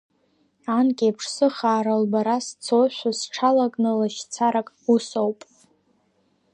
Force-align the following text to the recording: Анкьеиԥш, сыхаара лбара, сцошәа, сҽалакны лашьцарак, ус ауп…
Анкьеиԥш, 0.77 1.25
сыхаара 1.35 1.95
лбара, 2.01 2.37
сцошәа, 2.45 3.11
сҽалакны 3.19 3.91
лашьцарак, 3.99 4.67
ус 4.93 5.07
ауп… 5.19 5.39